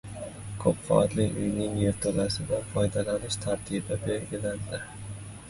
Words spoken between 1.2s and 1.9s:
uyning